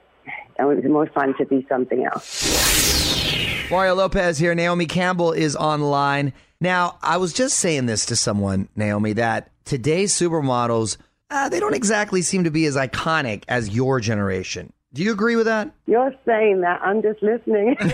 it's 0.59 0.87
more 0.87 1.07
fun 1.07 1.35
to 1.39 1.47
be 1.47 1.67
something 1.69 2.05
else. 2.05 3.71
Mario 3.71 3.95
Lopez 3.95 4.39
here. 4.39 4.55
Naomi 4.55 4.87
Campbell 4.87 5.33
is 5.33 5.57
online. 5.57 6.33
Now, 6.61 6.99
I 7.03 7.17
was 7.17 7.33
just 7.33 7.59
saying 7.59 7.87
this 7.87 8.07
to 8.07 8.17
someone, 8.17 8.69
Naomi, 8.77 9.15
that 9.15 9.51
today's 9.65 10.13
supermodels, 10.13 10.99
uh, 11.31 11.49
they 11.49 11.61
don't 11.61 11.75
exactly 11.75 12.23
seem 12.23 12.45
to 12.45 12.51
be 12.51 12.67
as 12.67 12.77
iconic 12.77 13.45
as 13.49 13.71
your 13.71 14.01
generation. 14.01 14.73
Do 14.93 15.03
you 15.05 15.13
agree 15.13 15.37
with 15.37 15.47
that? 15.47 15.71
You're 15.87 16.15
saying 16.27 16.63
that. 16.63 16.81
I'm 16.83 17.01
just 17.01 17.23
listening. 17.23 17.77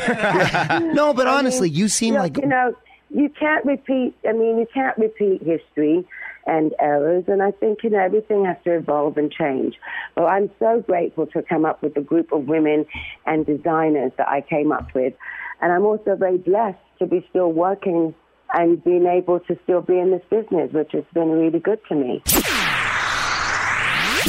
No, 0.95 1.13
but 1.13 1.27
I 1.27 1.31
mean, 1.31 1.39
honestly, 1.39 1.69
you 1.69 1.89
seem 1.89 2.15
look, 2.15 2.23
like 2.23 2.37
you 2.39 2.47
know 2.47 2.75
you 3.11 3.29
can't 3.29 3.65
repeat. 3.65 4.15
I 4.27 4.33
mean, 4.33 4.59
you 4.59 4.67
can't 4.73 4.97
repeat 4.97 5.43
history 5.43 6.09
and 6.47 6.73
errors, 6.81 7.25
and 7.29 7.43
I 7.43 7.51
think 7.51 7.81
you 7.83 7.91
know 7.91 7.99
everything 7.99 8.45
has 8.47 8.57
to 8.65 8.77
evolve 8.77 9.19
and 9.19 9.31
change. 9.31 9.75
Well, 10.17 10.27
I'm 10.27 10.51
so 10.59 10.83
grateful 10.87 11.27
to 11.29 11.43
come 11.43 11.67
up 11.67 11.83
with 11.83 11.95
the 11.95 12.01
group 12.01 12.33
of 12.33 12.47
women 12.47 12.87
and 13.27 13.45
designers 13.45 14.13
that 14.17 14.29
I 14.29 14.41
came 14.41 14.73
up 14.73 14.95
with, 14.95 15.13
and 15.61 15.73
I'm 15.73 15.85
also 15.85 16.17
very 16.17 16.39
blessed 16.39 16.79
to 17.01 17.07
be 17.07 17.27
still 17.29 17.53
working 17.53 18.15
and 18.55 18.83
being 18.85 19.07
able 19.07 19.41
to 19.41 19.59
still 19.65 19.83
be 19.83 19.99
in 19.99 20.11
this 20.13 20.23
business, 20.31 20.73
which 20.73 20.93
has 20.93 21.05
been 21.13 21.31
really 21.31 21.59
good 21.59 21.81
to 21.89 21.95
me. 21.95 22.23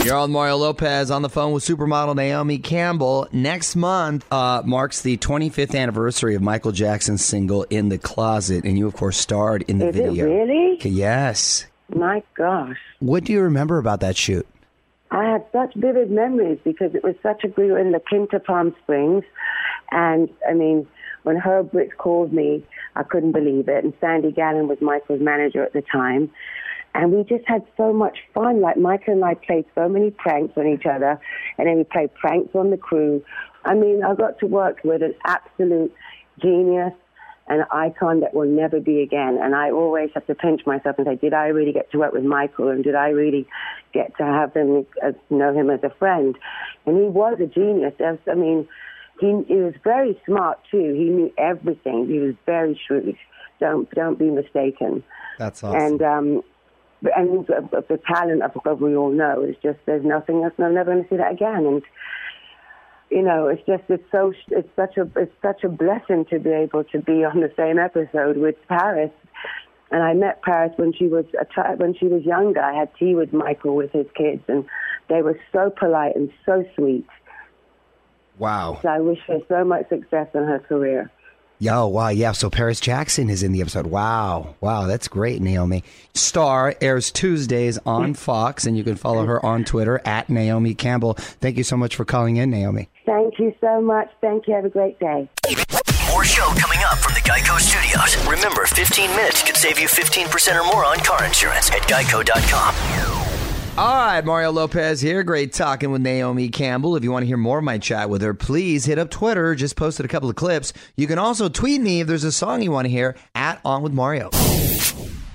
You're 0.03 0.15
on 0.15 0.31
Mario 0.31 0.55
Lopez 0.55 1.11
on 1.11 1.21
the 1.21 1.29
phone 1.29 1.51
with 1.51 1.65
supermodel 1.65 2.15
Naomi 2.15 2.59
Campbell. 2.59 3.27
Next 3.33 3.75
month 3.75 4.25
uh, 4.31 4.61
marks 4.63 5.01
the 5.01 5.17
25th 5.17 5.75
anniversary 5.77 6.35
of 6.35 6.41
Michael 6.41 6.71
Jackson's 6.71 7.25
single 7.25 7.63
"In 7.69 7.89
the 7.89 7.97
Closet," 7.97 8.63
and 8.63 8.77
you, 8.77 8.87
of 8.87 8.95
course, 8.95 9.17
starred 9.17 9.63
in 9.67 9.79
the 9.79 9.89
Is 9.89 9.95
video. 9.95 10.25
really? 10.25 10.77
Yes. 10.81 11.65
My 11.93 12.23
gosh. 12.35 12.77
What 12.99 13.25
do 13.25 13.33
you 13.33 13.41
remember 13.41 13.79
about 13.79 13.99
that 13.99 14.15
shoot? 14.15 14.47
I 15.11 15.25
have 15.25 15.43
such 15.51 15.73
vivid 15.75 16.09
memories 16.09 16.59
because 16.63 16.95
it 16.95 17.03
was 17.03 17.15
such 17.21 17.43
a 17.43 17.47
we 17.57 17.71
were 17.71 17.79
in 17.79 17.91
the 17.91 17.99
Quinta 17.99 18.39
Palm 18.39 18.73
Springs, 18.83 19.25
and 19.91 20.29
I 20.49 20.53
mean, 20.53 20.87
when 21.23 21.35
Herb 21.35 21.71
Brooks 21.71 21.95
called 21.97 22.31
me, 22.31 22.63
I 22.95 23.03
couldn't 23.03 23.33
believe 23.33 23.67
it. 23.67 23.83
And 23.83 23.93
Sandy 23.99 24.31
Gallin 24.31 24.69
was 24.69 24.77
Michael's 24.79 25.21
manager 25.21 25.63
at 25.63 25.73
the 25.73 25.81
time, 25.81 26.29
and 26.93 27.11
we 27.11 27.23
just 27.23 27.47
had 27.47 27.65
so 27.75 27.93
much 27.93 28.17
fun. 28.33 28.61
Like 28.61 28.77
Michael 28.77 29.13
and 29.13 29.25
I 29.25 29.35
played 29.35 29.65
so 29.75 29.87
many 29.87 30.11
pranks 30.11 30.53
on 30.57 30.67
each 30.67 30.85
other, 30.85 31.19
and 31.57 31.67
then 31.67 31.77
we 31.77 31.83
played 31.83 32.13
pranks 32.15 32.55
on 32.55 32.71
the 32.71 32.77
crew. 32.77 33.23
I 33.65 33.73
mean, 33.73 34.03
I 34.03 34.15
got 34.15 34.39
to 34.39 34.47
work 34.47 34.79
with 34.83 35.01
an 35.01 35.15
absolute 35.25 35.93
genius 36.41 36.93
an 37.49 37.63
icon 37.71 38.19
that 38.19 38.33
will 38.33 38.47
never 38.47 38.79
be 38.79 39.01
again. 39.01 39.39
And 39.41 39.55
I 39.55 39.71
always 39.71 40.09
have 40.13 40.25
to 40.27 40.35
pinch 40.35 40.65
myself 40.65 40.97
and 40.97 41.07
say, 41.07 41.15
did 41.15 41.33
I 41.33 41.47
really 41.47 41.71
get 41.71 41.89
to 41.91 41.97
work 41.97 42.13
with 42.13 42.23
Michael? 42.23 42.69
And 42.69 42.83
did 42.83 42.95
I 42.95 43.09
really 43.09 43.47
get 43.93 44.15
to 44.17 44.23
have 44.23 44.53
him, 44.53 44.85
uh, 45.03 45.13
know 45.29 45.53
him 45.53 45.69
as 45.69 45.79
a 45.83 45.89
friend? 45.97 46.37
And 46.85 46.97
he 46.97 47.03
was 47.03 47.37
a 47.39 47.45
genius. 47.45 47.93
I 48.01 48.35
mean, 48.35 48.67
he, 49.19 49.27
he 49.47 49.55
was 49.55 49.73
very 49.83 50.19
smart 50.25 50.59
too. 50.69 50.93
He 50.93 51.05
knew 51.05 51.33
everything. 51.37 52.07
He 52.07 52.19
was 52.19 52.35
very 52.45 52.79
shrewd. 52.85 53.17
Don't 53.59 53.89
don't 53.91 54.19
be 54.19 54.29
mistaken. 54.29 55.03
That's 55.39 55.63
awesome. 55.63 55.81
And 55.81 56.01
um, 56.03 56.43
and 57.15 57.45
the, 57.47 57.83
the 57.87 57.99
talent 58.07 58.41
of 58.41 58.51
of 58.65 58.81
we 58.81 58.95
all 58.95 59.11
know 59.11 59.43
is 59.43 59.55
just 59.61 59.79
there's 59.85 60.05
nothing 60.05 60.43
else. 60.43 60.53
I'm 60.57 60.73
never 60.73 60.91
going 60.91 61.03
to 61.03 61.09
see 61.09 61.17
that 61.17 61.31
again. 61.31 61.65
And 61.65 61.83
you 63.09 63.21
know, 63.21 63.47
it's 63.47 63.65
just 63.65 63.83
it's 63.89 64.03
so 64.11 64.33
it's 64.49 64.69
such 64.75 64.97
a 64.97 65.09
it's 65.15 65.33
such 65.41 65.63
a 65.63 65.69
blessing 65.69 66.25
to 66.29 66.39
be 66.39 66.49
able 66.49 66.83
to 66.85 66.99
be 66.99 67.23
on 67.23 67.41
the 67.41 67.51
same 67.55 67.79
episode 67.79 68.37
with 68.37 68.55
Paris. 68.67 69.11
And 69.89 70.03
I 70.03 70.13
met 70.13 70.41
Paris 70.41 70.73
when 70.75 70.91
she 70.91 71.07
was 71.07 71.25
a 71.39 71.45
child, 71.45 71.79
when 71.79 71.95
she 71.95 72.07
was 72.07 72.23
younger. 72.23 72.61
I 72.61 72.73
had 72.73 72.89
tea 72.95 73.15
with 73.15 73.31
Michael 73.31 73.75
with 73.75 73.91
his 73.91 74.07
kids, 74.15 74.43
and 74.49 74.65
they 75.07 75.21
were 75.21 75.39
so 75.53 75.69
polite 75.69 76.15
and 76.15 76.29
so 76.45 76.65
sweet. 76.75 77.07
Wow. 78.37 78.79
So 78.81 78.89
I 78.89 78.99
wish 78.99 79.19
her 79.27 79.39
so 79.47 79.63
much 79.63 79.87
success 79.87 80.27
in 80.33 80.43
her 80.43 80.59
career. 80.59 81.09
Yo, 81.59 81.87
wow, 81.87 82.09
yeah. 82.09 82.33
So 82.33 82.51
Paris 82.51 82.79
Jackson 82.79 83.31
is 83.31 83.41
in 83.41 83.51
the 83.51 83.61
episode. 83.61 83.87
Wow, 83.87 84.55
wow, 84.61 84.85
that's 84.85 85.07
great, 85.07 85.41
Naomi. 85.41 85.83
Star 86.13 86.75
airs 86.81 87.11
Tuesdays 87.11 87.79
on 87.79 88.13
mm. 88.13 88.17
Fox, 88.17 88.67
and 88.67 88.77
you 88.77 88.83
can 88.83 88.95
follow 88.95 89.25
her 89.25 89.43
on 89.43 89.63
Twitter 89.63 89.99
at 90.05 90.29
Naomi 90.29 90.75
Campbell. 90.75 91.15
Thank 91.15 91.57
you 91.57 91.63
so 91.63 91.75
much 91.75 91.95
for 91.95 92.05
calling 92.05 92.37
in, 92.37 92.51
Naomi. 92.51 92.89
Thank 93.07 93.39
you 93.39 93.55
so 93.59 93.81
much. 93.81 94.09
Thank 94.21 94.47
you. 94.47 94.53
Have 94.53 94.65
a 94.65 94.69
great 94.69 94.99
day. 94.99 95.27
More 96.11 96.23
show 96.23 96.45
coming 96.57 96.79
up 96.91 96.99
from 96.99 97.15
the 97.15 97.21
Geico 97.21 97.59
Studios. 97.59 98.15
Remember, 98.27 98.65
15 98.65 99.09
minutes 99.11 99.41
could 99.41 99.57
save 99.57 99.79
you 99.79 99.87
15% 99.87 100.61
or 100.61 100.63
more 100.71 100.85
on 100.85 100.97
car 100.99 101.25
insurance 101.25 101.71
at 101.71 101.81
geico.com. 101.83 103.16
All 103.77 103.95
right, 103.95 104.25
Mario 104.25 104.51
Lopez 104.51 105.01
here. 105.01 105.21
Great 105.21 105.53
talking 105.53 105.91
with 105.91 106.01
Naomi 106.01 106.49
Campbell. 106.49 106.95
If 106.95 107.03
you 107.03 107.11
want 107.11 107.21
to 107.21 107.27
hear 107.27 107.37
more 107.37 107.59
of 107.59 107.63
my 107.63 107.77
chat 107.77 108.09
with 108.09 108.23
her, 108.23 108.33
please 108.33 108.85
hit 108.85 108.97
up 108.97 109.11
Twitter. 109.11 109.53
Just 109.53 109.75
posted 109.75 110.03
a 110.03 110.09
couple 110.09 110.31
of 110.31 110.35
clips. 110.35 110.73
You 110.95 111.05
can 111.05 111.19
also 111.19 111.47
tweet 111.47 111.79
me 111.79 111.99
if 111.99 112.07
there's 112.07 112.23
a 112.23 112.31
song 112.31 112.63
you 112.63 112.71
want 112.71 112.85
to 112.85 112.89
hear 112.89 113.15
at 113.35 113.61
On 113.63 113.83
With 113.83 113.93
Mario. 113.93 114.31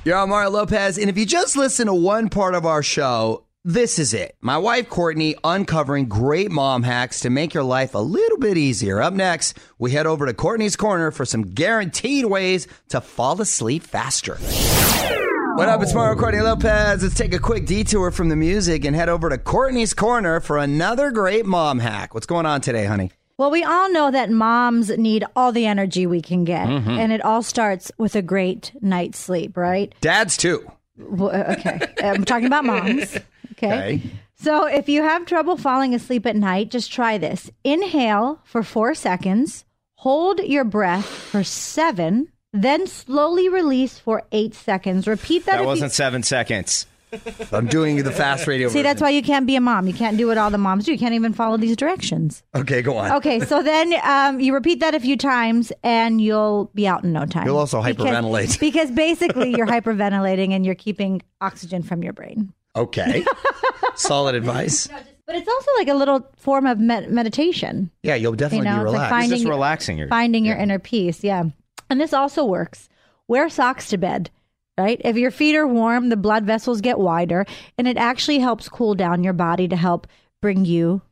You're 0.05 0.17
on 0.17 0.29
Mario 0.29 0.51
Lopez, 0.51 0.99
and 0.99 1.09
if 1.09 1.17
you 1.17 1.25
just 1.25 1.57
listen 1.57 1.87
to 1.87 1.95
one 1.95 2.31
part 2.31 2.57
of 2.57 2.67
our 2.67 2.83
show, 2.83 3.45
this 3.65 4.01
is 4.01 4.13
it. 4.13 4.35
My 4.41 4.59
wife 4.59 4.89
Courtney 4.89 5.37
uncovering 5.45 6.09
great 6.09 6.51
mom 6.51 6.83
hacks 6.83 7.21
to 7.21 7.31
make 7.31 7.55
your 7.55 7.63
life 7.63 7.95
a 7.95 7.99
little 7.99 8.39
bit 8.39 8.59
easier. 8.59 9.01
Up 9.01 9.15
next, 9.15 9.57
we 9.79 9.93
head 9.93 10.09
over 10.09 10.27
to 10.27 10.35
Courtney's 10.35 10.75
Corner 10.75 11.13
for 11.13 11.25
some 11.25 11.43
guaranteed 11.43 12.25
ways 12.25 12.67
to 12.89 13.01
fall 13.01 13.41
asleep 13.41 13.85
faster. 13.85 14.37
What 15.55 15.69
up? 15.69 15.83
It's 15.83 15.95
Mario 15.95 16.19
Courtney 16.19 16.41
Lopez. 16.41 17.03
Let's 17.03 17.15
take 17.15 17.35
a 17.35 17.39
quick 17.39 17.67
detour 17.67 18.11
from 18.11 18.29
the 18.29 18.37
music 18.37 18.85
and 18.85 18.97
head 18.97 19.09
over 19.09 19.29
to 19.29 19.37
Courtney's 19.39 19.93
Corner 19.95 20.41
for 20.41 20.59
another 20.59 21.11
great 21.11 21.45
mom 21.47 21.79
hack. 21.79 22.15
What's 22.15 22.27
going 22.27 22.47
on 22.47 22.61
today, 22.61 22.85
honey? 22.87 23.11
Well, 23.39 23.51
we 23.51 23.63
all 23.65 23.91
know 23.93 24.11
that 24.11 24.31
moms 24.31 24.89
need 24.91 25.25
all 25.37 25.53
the 25.53 25.67
energy 25.67 26.07
we 26.07 26.21
can 26.21 26.45
get, 26.45 26.67
Mhm. 26.69 26.99
and 26.99 27.13
it 27.13 27.25
all 27.25 27.43
starts 27.43 27.91
with 27.99 28.15
a 28.17 28.23
great 28.23 28.73
night's 28.81 29.19
sleep, 29.19 29.57
right? 29.57 29.95
Dads, 30.01 30.37
too. 30.37 30.71
Well, 30.99 31.31
okay, 31.53 31.81
I'm 32.03 32.25
talking 32.25 32.47
about 32.47 32.65
moms. 32.65 33.19
Okay. 33.63 34.03
So 34.35 34.67
if 34.67 34.89
you 34.89 35.03
have 35.05 35.25
trouble 35.25 35.57
falling 35.57 35.95
asleep 35.95 36.27
at 36.27 36.35
night, 36.35 36.71
just 36.71 36.91
try 36.91 37.17
this. 37.17 37.49
Inhale 37.63 38.41
for 38.45 38.65
four 38.65 38.93
seconds, 38.95 39.65
hold 39.97 40.41
your 40.41 40.65
breath 40.65 41.05
for 41.05 41.45
seven, 41.45 42.27
then 42.53 42.87
slowly 42.87 43.49
release 43.49 43.99
for 43.99 44.23
eight 44.33 44.55
seconds. 44.55 45.07
Repeat 45.07 45.47
that. 45.47 45.59
That 45.59 45.67
wasn't 45.67 45.93
seven 45.93 46.23
seconds. 46.23 46.87
I'm 47.53 47.67
doing 47.67 48.03
the 48.03 48.11
fast 48.11 48.47
radio 48.47 48.71
See, 48.71 48.81
that's 48.81 49.03
why 49.03 49.11
you 49.11 49.23
can't 49.23 49.47
be 49.47 49.55
a 49.55 49.61
mom. 49.61 49.87
You 49.87 49.93
can't 49.93 50.17
do 50.17 50.29
what 50.29 50.39
all 50.39 50.51
the 50.51 50.57
moms 50.57 50.87
do. 50.87 50.93
You 50.93 50.99
can't 50.99 51.13
even 51.15 51.35
follow 51.35 51.59
these 51.59 51.77
directions. 51.77 52.43
Okay, 52.55 52.81
go 52.81 52.97
on. 52.97 53.13
Okay, 53.13 53.41
so 53.41 53.63
then 53.63 53.93
um, 54.03 54.41
you 54.41 54.55
repeat 54.55 54.81
that 54.81 54.95
a 54.95 55.01
few 55.01 55.19
times 55.19 55.73
and 55.83 56.23
you'll 56.23 56.71
be 56.75 56.87
out 56.87 57.05
in 57.05 57.13
no 57.13 57.27
time. 57.27 57.47
You'll 57.47 57.59
also 57.59 57.83
hyperventilate. 57.83 58.59
Because, 58.61 58.91
basically 58.91 59.51
you're 59.51 59.67
hyperventilating 59.77 60.53
and 60.53 60.65
you're 60.65 60.75
keeping 60.75 61.21
oxygen 61.43 61.83
from 61.83 62.03
your 62.03 62.15
brain. 62.15 62.51
Okay. 62.77 63.25
Solid 63.95 64.35
advice. 64.35 64.89
But 65.27 65.37
it's 65.37 65.49
also 65.49 65.71
like 65.79 65.89
a 65.89 65.95
little 65.95 66.27
form 66.39 66.65
of 66.67 66.79
med- 66.79 67.11
meditation. 67.11 67.91
Yeah, 68.03 68.15
you'll 68.15 68.33
definitely 68.33 68.69
You 68.69 68.75
know, 68.77 68.85
be 68.85 68.91
it's 68.91 68.93
like 68.93 68.95
relaxed. 68.95 69.11
finding 69.11 69.39
just 69.39 69.49
relaxing 69.49 69.99
your 69.99 70.09
Finding 70.09 70.45
your 70.47 70.57
inner 70.57 70.79
peace, 70.79 71.23
yeah. 71.23 71.45
And 71.93 72.01
this 72.01 72.15
also 72.15 72.47
works. 72.47 72.89
Wear 73.29 73.51
socks 73.51 73.91
to 73.91 73.99
bed, 73.99 74.31
right? 74.79 74.99
If 75.05 75.19
your 75.19 75.31
feet 75.31 75.55
are 75.57 75.67
warm, 75.67 76.09
the 76.09 76.17
blood 76.17 76.47
vessels 76.47 76.81
get 76.81 76.99
wider, 76.99 77.45
and 77.77 77.87
it 77.87 77.99
actually 77.99 78.39
helps 78.39 78.67
cool 78.67 78.95
down 78.95 79.23
your 79.23 79.35
body 79.35 79.69
to 79.69 79.77
help 79.77 80.07
bring 80.41 80.65
you 80.65 81.03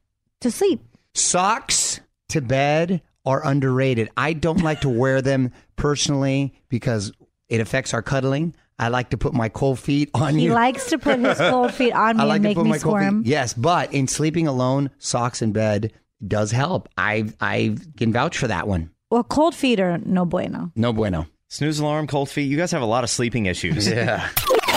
to 0.40 0.50
sleep. 0.50 0.80
Socks 1.14 2.00
to 2.30 2.40
bed 2.40 3.02
are 3.26 3.44
underrated. 3.46 4.08
I 4.16 4.32
don't 4.32 4.62
like 4.62 4.80
to 4.80 4.88
wear 4.88 5.20
them 5.20 5.52
personally 5.76 6.54
because 6.70 7.12
it 7.50 7.60
affects 7.60 7.92
our 7.92 8.00
cuddling. 8.00 8.54
I 8.78 8.88
like 8.88 9.10
to 9.10 9.18
put 9.18 9.34
my 9.34 9.50
cold 9.50 9.78
feet 9.78 10.08
on 10.14 10.36
He 10.36 10.46
you. 10.46 10.54
likes 10.54 10.88
to 10.88 10.98
put 10.98 11.18
his 11.20 11.36
cold 11.36 11.74
feet 11.74 11.92
on 11.92 12.16
me 12.16 12.22
I 12.22 12.24
like 12.24 12.36
and 12.36 12.42
to 12.44 12.48
make 12.48 12.56
put 12.56 12.64
me 12.64 12.70
my 12.70 12.78
cold 12.78 12.94
squirm. 12.96 13.22
Yes, 13.26 13.52
but 13.52 13.92
in 13.92 14.08
sleeping 14.08 14.46
alone, 14.46 14.88
socks 14.96 15.42
in 15.42 15.52
bed 15.52 15.92
does 16.26 16.52
help. 16.52 16.88
I 16.96 17.28
I 17.38 17.76
can 17.98 18.14
vouch 18.14 18.38
for 18.38 18.48
that 18.48 18.66
one. 18.66 18.92
Well, 19.10 19.24
cold 19.24 19.54
feet 19.56 19.80
are 19.80 19.98
no 19.98 20.24
bueno. 20.24 20.70
No 20.76 20.92
bueno. 20.92 21.26
Snooze 21.48 21.80
alarm, 21.80 22.06
cold 22.06 22.28
feet. 22.30 22.44
You 22.44 22.56
guys 22.56 22.70
have 22.70 22.82
a 22.82 22.86
lot 22.86 23.02
of 23.02 23.10
sleeping 23.10 23.46
issues. 23.46 23.88
Yeah. 23.88 24.28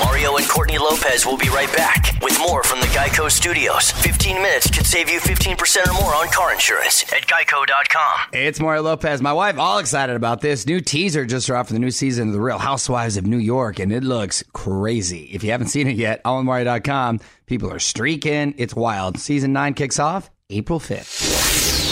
Mario 0.04 0.36
and 0.38 0.48
Courtney 0.50 0.80
Lopez 0.80 1.24
will 1.24 1.38
be 1.38 1.50
right 1.50 1.72
back 1.76 2.18
with 2.22 2.38
more 2.40 2.64
from 2.64 2.80
the 2.80 2.88
Geico 2.88 3.30
Studios. 3.30 3.92
15 3.92 4.38
minutes 4.42 4.72
could 4.72 4.88
save 4.88 5.08
you 5.10 5.20
15% 5.20 5.88
or 5.88 5.94
more 6.02 6.16
on 6.16 6.28
car 6.30 6.52
insurance 6.52 7.04
at 7.14 7.28
geico.com. 7.28 8.30
Hey, 8.34 8.48
It's 8.48 8.60
Mario 8.60 8.82
Lopez. 8.82 9.22
My 9.22 9.34
wife, 9.34 9.60
all 9.60 9.78
excited 9.78 10.16
about 10.16 10.42
this 10.42 10.66
new 10.66 10.82
teaser 10.82 11.26
just 11.26 11.46
dropped 11.46 11.68
for 11.68 11.74
the 11.74 11.80
new 11.80 11.92
season 11.92 12.30
of 12.30 12.34
The 12.34 12.42
Real 12.42 12.58
Housewives 12.58 13.18
of 13.18 13.28
New 13.28 13.38
York, 13.38 13.78
and 13.78 13.92
it 13.94 14.04
looks 14.04 14.44
crazy. 14.54 15.26
If 15.32 15.44
you 15.44 15.52
haven't 15.52 15.68
seen 15.68 15.88
it 15.88 15.96
yet, 15.96 16.22
onmario.com. 16.26 17.20
People 17.46 17.72
are 17.72 17.80
streaking. 17.80 18.56
It's 18.58 18.76
wild. 18.76 19.20
Season 19.20 19.54
nine 19.54 19.76
kicks 19.76 20.00
off 20.00 20.32
April 20.50 20.80
5th. 20.80 21.83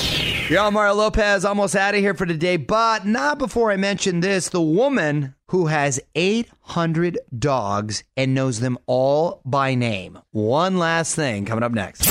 Y'all, 0.52 0.70
Mario 0.70 0.96
Lopez 0.96 1.46
almost 1.46 1.78
out 1.78 1.96
of 1.96 2.02
here 2.02 2.14
for 2.14 2.26
today, 2.26 2.58
but 2.58 3.06
not 3.06 3.40
before 3.40 3.72
I 3.72 3.78
mention 3.78 4.20
this. 4.20 4.50
The 4.50 4.62
woman 4.62 5.34
who 5.48 5.68
has 5.68 5.98
800 6.14 7.20
dogs 7.40 8.04
and 8.18 8.34
knows 8.34 8.60
them 8.60 8.78
all 8.86 9.42
by 9.46 9.76
name. 9.76 10.20
One 10.32 10.78
last 10.78 11.16
thing 11.16 11.46
coming 11.46 11.64
up 11.64 11.72
next. 11.72 12.06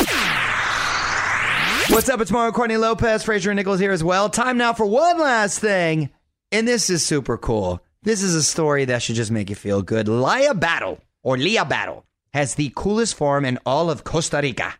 What's 1.90 2.08
up? 2.08 2.22
It's 2.22 2.30
Mario 2.30 2.52
Courtney 2.52 2.78
Lopez. 2.78 3.24
Fraser 3.24 3.50
and 3.50 3.58
Nichols 3.58 3.78
here 3.78 3.92
as 3.92 4.02
well. 4.02 4.30
Time 4.30 4.56
now 4.56 4.72
for 4.72 4.86
one 4.86 5.18
last 5.18 5.58
thing. 5.58 6.08
And 6.50 6.66
this 6.66 6.88
is 6.88 7.04
super 7.04 7.36
cool. 7.36 7.84
This 8.04 8.22
is 8.22 8.34
a 8.34 8.42
story 8.42 8.86
that 8.86 9.02
should 9.02 9.16
just 9.16 9.30
make 9.30 9.50
you 9.50 9.54
feel 9.54 9.82
good. 9.82 10.08
Leah 10.08 10.54
Battle, 10.54 10.98
or 11.22 11.36
Leah 11.36 11.66
Battle, 11.66 12.06
has 12.32 12.54
the 12.54 12.72
coolest 12.74 13.16
farm 13.16 13.44
in 13.44 13.58
all 13.66 13.90
of 13.90 14.04
Costa 14.04 14.40
Rica. 14.42 14.72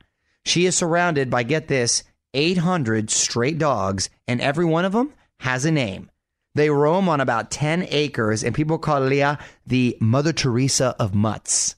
She 0.46 0.64
is 0.64 0.74
surrounded 0.74 1.28
by, 1.28 1.42
get 1.42 1.68
this, 1.68 2.04
800 2.34 3.10
stray 3.10 3.52
dogs, 3.52 4.10
and 4.28 4.40
every 4.40 4.64
one 4.64 4.84
of 4.84 4.92
them 4.92 5.12
has 5.40 5.64
a 5.64 5.70
name. 5.70 6.10
They 6.54 6.70
roam 6.70 7.08
on 7.08 7.20
about 7.20 7.50
10 7.50 7.86
acres, 7.90 8.42
and 8.42 8.54
people 8.54 8.78
call 8.78 9.00
Leah 9.00 9.38
the 9.66 9.96
Mother 10.00 10.32
Teresa 10.32 10.96
of 10.98 11.14
mutts. 11.14 11.76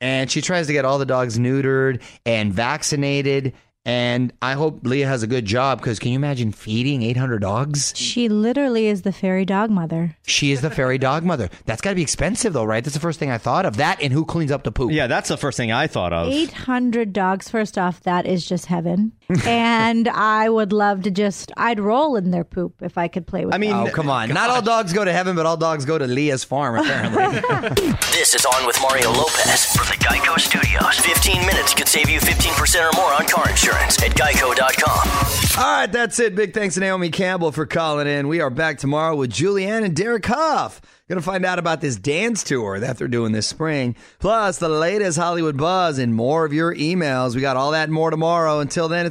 And 0.00 0.30
she 0.30 0.40
tries 0.40 0.66
to 0.66 0.72
get 0.72 0.84
all 0.84 0.98
the 0.98 1.06
dogs 1.06 1.38
neutered 1.38 2.02
and 2.26 2.52
vaccinated. 2.52 3.54
And 3.86 4.32
I 4.40 4.54
hope 4.54 4.80
Leah 4.84 5.06
has 5.06 5.22
a 5.22 5.26
good 5.26 5.44
job 5.44 5.78
because 5.78 5.98
can 5.98 6.10
you 6.10 6.16
imagine 6.16 6.52
feeding 6.52 7.02
800 7.02 7.40
dogs? 7.40 7.92
She 7.94 8.30
literally 8.30 8.86
is 8.86 9.02
the 9.02 9.12
fairy 9.12 9.44
dog 9.44 9.70
mother. 9.70 10.16
She 10.26 10.52
is 10.52 10.62
the 10.62 10.70
fairy 10.70 10.96
dog 10.96 11.22
mother. 11.22 11.50
That's 11.66 11.82
got 11.82 11.90
to 11.90 11.96
be 11.96 12.02
expensive, 12.02 12.54
though, 12.54 12.64
right? 12.64 12.82
That's 12.82 12.94
the 12.94 13.00
first 13.00 13.18
thing 13.18 13.30
I 13.30 13.36
thought 13.36 13.66
of. 13.66 13.76
That 13.76 14.00
and 14.00 14.10
who 14.10 14.24
cleans 14.24 14.50
up 14.50 14.62
the 14.62 14.72
poop? 14.72 14.90
Yeah, 14.90 15.06
that's 15.06 15.28
the 15.28 15.36
first 15.36 15.58
thing 15.58 15.70
I 15.70 15.86
thought 15.86 16.14
of. 16.14 16.28
800 16.32 17.12
dogs. 17.12 17.50
First 17.50 17.76
off, 17.76 18.00
that 18.04 18.24
is 18.24 18.46
just 18.46 18.66
heaven. 18.66 19.12
and 19.46 20.08
I 20.08 20.48
would 20.48 20.72
love 20.72 21.02
to 21.02 21.10
just, 21.10 21.50
I'd 21.56 21.80
roll 21.80 22.16
in 22.16 22.30
their 22.30 22.44
poop 22.44 22.82
if 22.82 22.98
I 22.98 23.08
could 23.08 23.26
play 23.26 23.44
with 23.44 23.54
I 23.54 23.58
mean, 23.58 23.72
Oh, 23.72 23.86
come 23.90 24.10
on. 24.10 24.28
Not 24.28 24.50
all 24.50 24.62
dogs 24.62 24.92
go 24.92 25.04
to 25.04 25.12
heaven, 25.12 25.34
but 25.36 25.46
all 25.46 25.56
dogs 25.56 25.84
go 25.84 25.96
to 25.98 26.06
Leah's 26.06 26.44
farm, 26.44 26.76
apparently. 26.76 27.94
This 28.14 28.34
is 28.34 28.46
On 28.46 28.66
with 28.66 28.78
Mario 28.80 29.10
Lopez 29.10 29.66
from 29.74 29.86
the 29.86 29.96
Geico 30.04 30.38
Studios. 30.38 30.98
15 31.00 31.40
minutes 31.46 31.74
could 31.74 31.88
save 31.88 32.08
you 32.08 32.20
15% 32.20 32.88
or 32.88 32.96
more 32.96 33.12
on 33.12 33.26
car 33.26 33.48
insurance 33.50 34.00
at 34.02 34.12
geico.com. 34.12 35.62
All 35.64 35.78
right, 35.80 35.90
that's 35.90 36.18
it. 36.20 36.34
Big 36.34 36.54
thanks 36.54 36.74
to 36.74 36.80
Naomi 36.80 37.10
Campbell 37.10 37.52
for 37.52 37.66
calling 37.66 38.06
in. 38.06 38.28
We 38.28 38.40
are 38.40 38.50
back 38.50 38.78
tomorrow 38.78 39.16
with 39.16 39.30
Julianne 39.30 39.84
and 39.84 39.94
Derek 39.96 40.26
Hough. 40.26 40.80
Going 41.08 41.20
to 41.20 41.24
find 41.24 41.44
out 41.44 41.58
about 41.58 41.82
this 41.82 41.96
dance 41.96 42.42
tour 42.42 42.80
that 42.80 42.96
they're 42.96 43.08
doing 43.08 43.32
this 43.32 43.46
spring, 43.46 43.94
plus 44.20 44.56
the 44.58 44.70
latest 44.70 45.18
Hollywood 45.18 45.54
buzz 45.58 45.98
and 45.98 46.14
more 46.14 46.46
of 46.46 46.54
your 46.54 46.74
emails. 46.74 47.34
We 47.34 47.42
got 47.42 47.58
all 47.58 47.72
that 47.72 47.84
and 47.84 47.92
more 47.92 48.10
tomorrow. 48.10 48.60
Until 48.60 48.88
then, 48.88 49.04